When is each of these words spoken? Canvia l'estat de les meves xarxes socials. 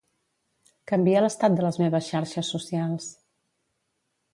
Canvia 0.93 1.21
l'estat 1.25 1.59
de 1.59 1.67
les 1.67 1.79
meves 1.85 2.09
xarxes 2.15 2.53
socials. 2.57 3.15